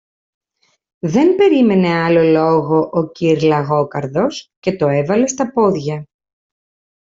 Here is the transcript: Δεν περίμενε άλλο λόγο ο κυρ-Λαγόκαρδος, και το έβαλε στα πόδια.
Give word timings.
Δεν 0.99 1.35
περίμενε 1.35 2.01
άλλο 2.03 2.21
λόγο 2.21 2.89
ο 2.93 3.11
κυρ-Λαγόκαρδος, 3.11 4.47
και 4.59 4.75
το 4.75 4.87
έβαλε 4.87 5.27
στα 5.27 5.51
πόδια. 5.51 6.05